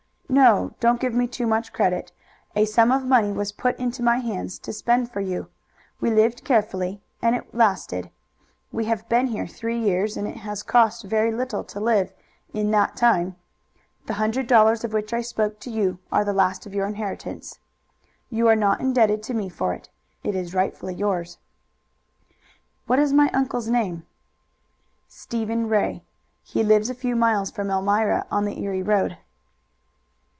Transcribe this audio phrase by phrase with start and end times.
[0.33, 0.71] "No!
[0.79, 2.13] Don't give me too much credit.
[2.55, 5.49] A sum of money was put into my hands to spend for you.
[5.99, 8.09] We lived carefully, and it lasted.
[8.71, 12.13] We have been here three years, and it has cost very little to live
[12.53, 13.35] in that time.
[14.05, 17.59] The hundred dollars of which I spoke to you are the last of your inheritance.
[18.29, 19.89] You are not indebted to me for it.
[20.23, 21.39] It is rightfully yours."
[22.87, 24.05] "What is my uncle's name?"
[25.09, 26.03] "Stephen Ray.
[26.41, 29.17] He lives a few miles from Elmira on the Erie Road."